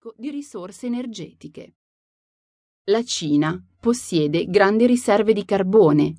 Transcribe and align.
ricco 0.00 0.14
di 0.16 0.30
risorse 0.30 0.86
energetiche. 0.86 1.74
La 2.84 3.04
Cina 3.04 3.62
possiede 3.78 4.46
grandi 4.46 4.86
riserve 4.86 5.34
di 5.34 5.44
carbone, 5.44 6.14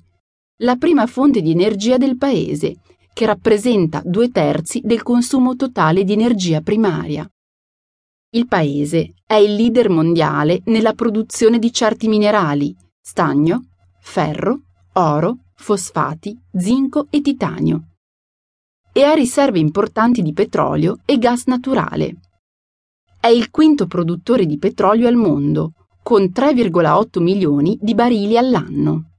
la 0.58 0.76
prima 0.76 1.08
fonte 1.08 1.42
di 1.42 1.50
energia 1.50 1.96
del 1.96 2.16
paese, 2.16 2.76
che 3.12 3.26
rappresenta 3.26 4.00
due 4.04 4.30
terzi 4.30 4.80
del 4.84 5.02
consumo 5.02 5.56
totale 5.56 6.04
di 6.04 6.12
energia 6.12 6.60
primaria. 6.60 7.28
Il 8.34 8.46
paese 8.46 9.14
è 9.26 9.34
il 9.34 9.56
leader 9.56 9.90
mondiale 9.90 10.60
nella 10.66 10.92
produzione 10.92 11.58
di 11.58 11.72
certi 11.72 12.06
minerali, 12.06 12.72
stagno, 13.00 13.64
ferro, 13.98 14.60
oro, 14.92 15.38
fosfati, 15.54 16.38
zinco 16.56 17.08
e 17.10 17.20
titanio. 17.20 17.88
E 18.92 19.02
ha 19.02 19.12
riserve 19.12 19.58
importanti 19.58 20.22
di 20.22 20.32
petrolio 20.32 21.00
e 21.04 21.18
gas 21.18 21.46
naturale. 21.46 22.31
È 23.22 23.28
il 23.28 23.50
quinto 23.50 23.86
produttore 23.86 24.46
di 24.46 24.58
petrolio 24.58 25.06
al 25.06 25.14
mondo, 25.14 25.74
con 26.02 26.32
3,8 26.34 27.22
milioni 27.22 27.78
di 27.80 27.94
barili 27.94 28.36
all'anno. 28.36 29.12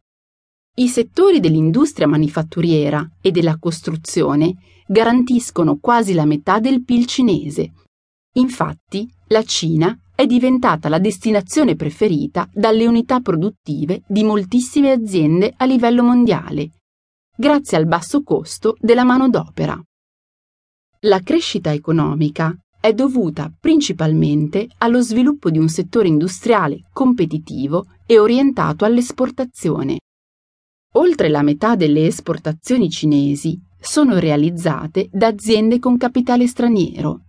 I 0.75 0.89
settori 0.89 1.39
dell'industria 1.39 2.05
manifatturiera 2.05 3.09
e 3.21 3.31
della 3.31 3.55
costruzione 3.57 4.55
garantiscono 4.87 5.77
quasi 5.79 6.13
la 6.13 6.25
metà 6.25 6.59
del 6.59 6.83
PIL 6.83 7.05
cinese. 7.05 7.71
Infatti, 8.33 9.09
la 9.27 9.43
Cina 9.43 9.97
è 10.13 10.25
diventata 10.25 10.89
la 10.89 10.99
destinazione 10.99 11.77
preferita 11.77 12.49
dalle 12.51 12.85
unità 12.85 13.21
produttive 13.21 14.03
di 14.05 14.25
moltissime 14.25 14.91
aziende 14.91 15.53
a 15.55 15.63
livello 15.63 16.03
mondiale, 16.03 16.71
grazie 17.37 17.77
al 17.77 17.85
basso 17.85 18.21
costo 18.21 18.75
della 18.81 19.05
manodopera. 19.05 19.81
La 21.05 21.21
crescita 21.21 21.71
economica 21.71 22.53
è 22.83 22.91
dovuta 22.91 23.49
principalmente 23.57 24.67
allo 24.79 24.99
sviluppo 24.99 25.49
di 25.49 25.57
un 25.57 25.69
settore 25.69 26.09
industriale 26.09 26.81
competitivo 26.91 27.85
e 28.05 28.19
orientato 28.19 28.83
all'esportazione. 28.83 29.99
Oltre 30.95 31.29
la 31.29 31.43
metà 31.43 31.77
delle 31.77 32.05
esportazioni 32.05 32.89
cinesi 32.89 33.57
sono 33.79 34.19
realizzate 34.19 35.07
da 35.13 35.27
aziende 35.27 35.79
con 35.79 35.95
capitale 35.95 36.45
straniero. 36.45 37.21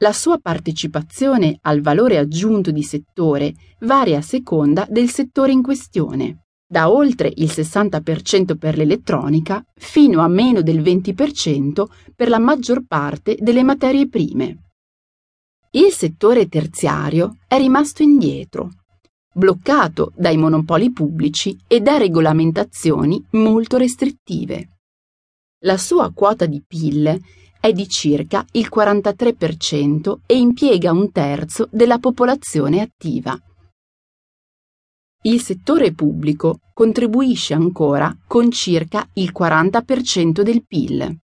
La 0.00 0.12
sua 0.12 0.36
partecipazione 0.36 1.56
al 1.62 1.80
valore 1.80 2.18
aggiunto 2.18 2.70
di 2.70 2.82
settore 2.82 3.54
varia 3.80 4.18
a 4.18 4.22
seconda 4.22 4.86
del 4.90 5.08
settore 5.08 5.52
in 5.52 5.62
questione, 5.62 6.43
da 6.74 6.90
oltre 6.90 7.32
il 7.36 7.46
60% 7.46 8.56
per 8.56 8.76
l'elettronica 8.76 9.64
fino 9.76 10.22
a 10.22 10.26
meno 10.26 10.60
del 10.60 10.80
20% 10.82 11.84
per 12.16 12.28
la 12.28 12.40
maggior 12.40 12.82
parte 12.84 13.36
delle 13.38 13.62
materie 13.62 14.08
prime. 14.08 14.58
Il 15.70 15.92
settore 15.92 16.48
terziario 16.48 17.36
è 17.46 17.58
rimasto 17.58 18.02
indietro 18.02 18.70
bloccato 19.36 20.12
dai 20.16 20.36
monopoli 20.36 20.90
pubblici 20.90 21.56
e 21.68 21.80
da 21.80 21.96
regolamentazioni 21.96 23.24
molto 23.32 23.76
restrittive. 23.76 24.78
La 25.64 25.76
sua 25.76 26.12
quota 26.12 26.46
di 26.46 26.60
PIL 26.66 27.20
è 27.60 27.72
di 27.72 27.88
circa 27.88 28.44
il 28.52 28.68
43% 28.72 30.14
e 30.26 30.38
impiega 30.38 30.90
un 30.90 31.12
terzo 31.12 31.68
della 31.70 31.98
popolazione 31.98 32.80
attiva. 32.80 33.38
Il 35.26 35.40
settore 35.40 35.94
pubblico 35.94 36.58
contribuisce 36.74 37.54
ancora 37.54 38.14
con 38.26 38.50
circa 38.50 39.08
il 39.14 39.32
40% 39.34 40.42
del 40.42 40.66
PIL. 40.66 41.18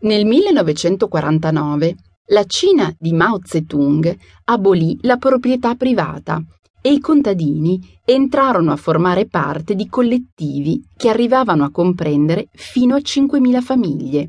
Nel 0.00 0.24
1949 0.24 1.94
la 2.28 2.44
Cina 2.44 2.90
di 2.98 3.12
Mao 3.12 3.38
Zedong 3.44 4.16
abolì 4.44 4.96
la 5.02 5.18
proprietà 5.18 5.74
privata 5.74 6.42
e 6.80 6.90
i 6.90 6.98
contadini 6.98 7.78
entrarono 8.02 8.72
a 8.72 8.76
formare 8.76 9.26
parte 9.26 9.74
di 9.74 9.88
collettivi 9.88 10.82
che 10.96 11.10
arrivavano 11.10 11.64
a 11.64 11.70
comprendere 11.70 12.48
fino 12.52 12.94
a 12.94 13.00
5.000 13.00 13.60
famiglie, 13.60 14.28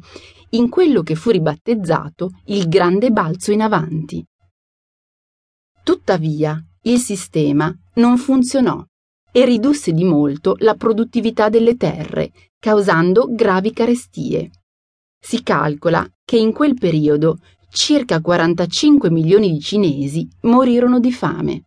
in 0.52 0.68
quello 0.68 1.04
che 1.04 1.16
fu 1.16 1.30
ribattezzato 1.30 2.32
il 2.48 2.68
grande 2.68 3.12
balzo 3.12 3.54
in 3.54 3.62
avanti. 3.62 4.22
Tuttavia, 5.84 6.62
il 6.82 7.00
sistema 7.00 7.74
non 7.98 8.18
funzionò 8.18 8.84
e 9.32 9.46
ridusse 9.46 9.92
di 9.92 10.04
molto 10.04 10.56
la 10.60 10.74
produttività 10.74 11.50
delle 11.50 11.76
terre, 11.76 12.32
causando 12.60 13.28
gravi 13.30 13.72
carestie. 13.72 14.50
Si 15.20 15.44
calcola 15.44 16.08
che 16.24 16.38
in 16.38 16.54
quel 16.54 16.74
periodo 16.76 17.38
circa 17.70 18.22
45 18.22 19.12
milioni 19.12 19.52
di 19.52 19.60
cinesi 19.60 20.28
morirono 20.42 21.00
di 21.00 21.12
fame. 21.12 21.64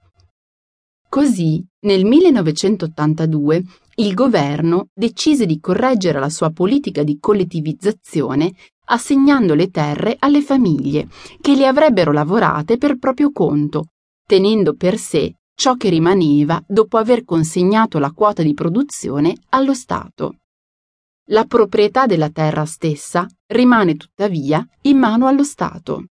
Così, 1.08 1.64
nel 1.80 2.04
1982, 2.04 3.62
il 3.96 4.14
governo 4.14 4.88
decise 4.94 5.44
di 5.44 5.58
correggere 5.58 6.20
la 6.20 6.28
sua 6.28 6.50
politica 6.50 7.02
di 7.02 7.18
collettivizzazione 7.18 8.52
assegnando 8.86 9.54
le 9.54 9.70
terre 9.70 10.16
alle 10.18 10.42
famiglie, 10.42 11.08
che 11.40 11.54
le 11.54 11.66
avrebbero 11.66 12.12
lavorate 12.12 12.76
per 12.76 12.98
proprio 12.98 13.30
conto, 13.30 13.86
tenendo 14.26 14.74
per 14.74 14.98
sé 14.98 15.34
ciò 15.60 15.74
che 15.74 15.90
rimaneva 15.90 16.64
dopo 16.66 16.96
aver 16.96 17.22
consegnato 17.22 17.98
la 17.98 18.12
quota 18.12 18.42
di 18.42 18.54
produzione 18.54 19.34
allo 19.50 19.74
Stato. 19.74 20.36
La 21.26 21.44
proprietà 21.44 22.06
della 22.06 22.30
terra 22.30 22.64
stessa 22.64 23.26
rimane 23.48 23.96
tuttavia 23.96 24.66
in 24.84 24.96
mano 24.96 25.26
allo 25.26 25.44
Stato. 25.44 26.06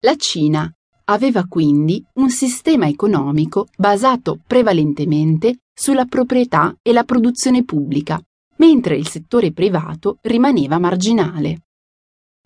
La 0.00 0.16
Cina 0.16 0.68
aveva 1.04 1.44
quindi 1.46 2.04
un 2.14 2.28
sistema 2.30 2.88
economico 2.88 3.68
basato 3.76 4.40
prevalentemente 4.44 5.58
sulla 5.72 6.06
proprietà 6.06 6.76
e 6.82 6.92
la 6.92 7.04
produzione 7.04 7.62
pubblica, 7.62 8.20
mentre 8.56 8.96
il 8.96 9.06
settore 9.06 9.52
privato 9.52 10.18
rimaneva 10.22 10.80
marginale. 10.80 11.66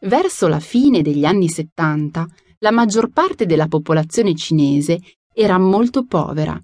Verso 0.02 0.48
la 0.48 0.60
fine 0.60 1.00
degli 1.00 1.24
anni 1.24 1.48
70, 1.48 2.26
la 2.58 2.70
maggior 2.70 3.08
parte 3.08 3.46
della 3.46 3.68
popolazione 3.68 4.34
cinese 4.34 5.00
era 5.34 5.58
molto 5.58 6.04
povera. 6.04 6.58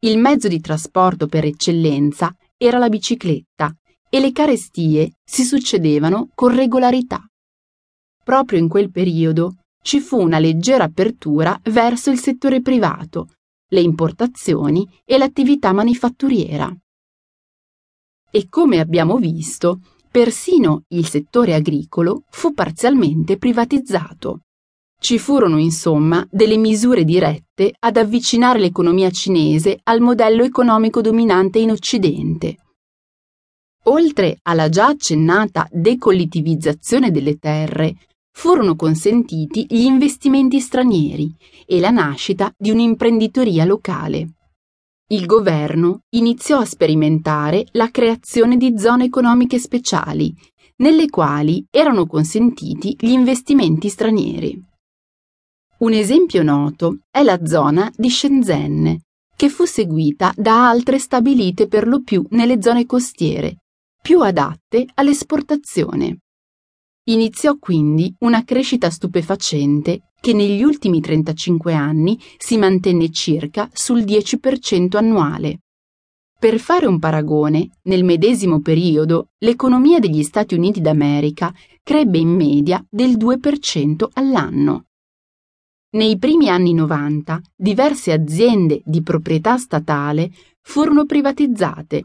Il 0.00 0.18
mezzo 0.18 0.48
di 0.48 0.60
trasporto 0.60 1.26
per 1.26 1.44
eccellenza 1.44 2.34
era 2.56 2.78
la 2.78 2.88
bicicletta 2.88 3.72
e 4.08 4.18
le 4.18 4.32
carestie 4.32 5.12
si 5.22 5.44
succedevano 5.44 6.30
con 6.34 6.54
regolarità. 6.54 7.24
Proprio 8.24 8.58
in 8.58 8.68
quel 8.68 8.90
periodo 8.90 9.56
ci 9.82 10.00
fu 10.00 10.20
una 10.20 10.38
leggera 10.38 10.84
apertura 10.84 11.58
verso 11.64 12.10
il 12.10 12.18
settore 12.18 12.60
privato, 12.62 13.28
le 13.68 13.80
importazioni 13.80 14.88
e 15.04 15.18
l'attività 15.18 15.72
manifatturiera. 15.72 16.74
E 18.30 18.48
come 18.48 18.80
abbiamo 18.80 19.16
visto, 19.16 19.80
persino 20.10 20.84
il 20.88 21.06
settore 21.06 21.54
agricolo 21.54 22.24
fu 22.30 22.54
parzialmente 22.54 23.36
privatizzato. 23.36 24.40
Ci 25.02 25.18
furono 25.18 25.58
insomma 25.58 26.24
delle 26.30 26.56
misure 26.56 27.02
dirette 27.02 27.74
ad 27.76 27.96
avvicinare 27.96 28.60
l'economia 28.60 29.10
cinese 29.10 29.80
al 29.82 30.00
modello 30.00 30.44
economico 30.44 31.00
dominante 31.00 31.58
in 31.58 31.72
Occidente. 31.72 32.56
Oltre 33.86 34.38
alla 34.42 34.68
già 34.68 34.86
accennata 34.86 35.66
decollettivizzazione 35.72 37.10
delle 37.10 37.38
terre, 37.38 37.96
furono 38.30 38.76
consentiti 38.76 39.66
gli 39.68 39.80
investimenti 39.80 40.60
stranieri 40.60 41.34
e 41.66 41.80
la 41.80 41.90
nascita 41.90 42.54
di 42.56 42.70
un'imprenditoria 42.70 43.64
locale. 43.64 44.34
Il 45.08 45.26
governo 45.26 46.02
iniziò 46.10 46.60
a 46.60 46.64
sperimentare 46.64 47.66
la 47.72 47.90
creazione 47.90 48.56
di 48.56 48.78
zone 48.78 49.06
economiche 49.06 49.58
speciali, 49.58 50.32
nelle 50.76 51.10
quali 51.10 51.66
erano 51.72 52.06
consentiti 52.06 52.96
gli 53.00 53.10
investimenti 53.10 53.88
stranieri. 53.88 54.70
Un 55.82 55.94
esempio 55.94 56.44
noto 56.44 56.98
è 57.10 57.24
la 57.24 57.44
zona 57.44 57.92
di 57.96 58.08
Shenzhen, 58.08 59.00
che 59.34 59.48
fu 59.48 59.64
seguita 59.64 60.32
da 60.36 60.68
altre 60.68 61.00
stabilite 61.00 61.66
per 61.66 61.88
lo 61.88 62.02
più 62.02 62.24
nelle 62.30 62.62
zone 62.62 62.86
costiere, 62.86 63.56
più 64.00 64.20
adatte 64.20 64.86
all'esportazione. 64.94 66.18
Iniziò 67.06 67.56
quindi 67.58 68.14
una 68.20 68.44
crescita 68.44 68.90
stupefacente 68.90 70.12
che 70.20 70.32
negli 70.32 70.62
ultimi 70.62 71.00
35 71.00 71.74
anni 71.74 72.16
si 72.38 72.56
mantenne 72.58 73.10
circa 73.10 73.68
sul 73.72 74.04
10% 74.04 74.96
annuale. 74.96 75.62
Per 76.38 76.60
fare 76.60 76.86
un 76.86 77.00
paragone, 77.00 77.70
nel 77.86 78.04
medesimo 78.04 78.60
periodo 78.60 79.30
l'economia 79.38 79.98
degli 79.98 80.22
Stati 80.22 80.54
Uniti 80.54 80.80
d'America 80.80 81.52
crebbe 81.82 82.18
in 82.18 82.28
media 82.28 82.80
del 82.88 83.16
2% 83.16 84.06
all'anno. 84.12 84.84
Nei 85.94 86.16
primi 86.16 86.48
anni 86.48 86.72
90 86.72 87.38
diverse 87.54 88.12
aziende 88.12 88.80
di 88.82 89.02
proprietà 89.02 89.58
statale 89.58 90.30
furono 90.62 91.04
privatizzate, 91.04 92.04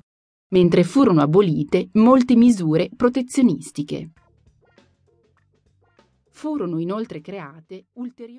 mentre 0.50 0.84
furono 0.84 1.22
abolite 1.22 1.88
molte 1.94 2.36
misure 2.36 2.90
protezionistiche. 2.94 4.12
Furono 6.30 6.80
inoltre 6.80 7.22
create 7.22 7.86
ulteriori 7.94 8.36